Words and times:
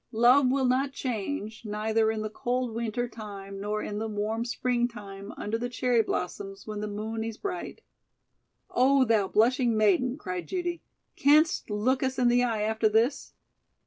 "Love 0.13 0.49
will 0.49 0.65
not 0.65 0.91
change, 0.93 1.61
neither 1.63 2.09
in 2.09 2.23
the 2.23 2.29
cold 2.31 2.73
weenter 2.73 3.07
time 3.07 3.59
nor 3.61 3.83
in 3.83 3.99
the 3.99 4.07
warm 4.07 4.43
spreengtime 4.43 5.31
under 5.37 5.59
the 5.59 5.69
cherry 5.69 6.01
blossoms 6.01 6.65
when 6.65 6.79
the 6.81 6.87
moon 6.87 7.23
ees 7.23 7.37
bright." 7.37 7.81
"Oh, 8.71 9.05
thou 9.05 9.27
blushing 9.27 9.77
maiden," 9.77 10.17
cried 10.17 10.47
Judy, 10.47 10.81
"canst 11.15 11.69
look 11.69 12.01
us 12.01 12.17
in 12.17 12.29
the 12.29 12.43
eye 12.43 12.63
after 12.63 12.89
this?" 12.89 13.33